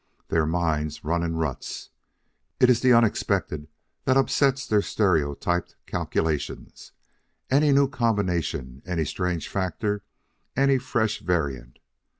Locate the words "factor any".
9.47-10.79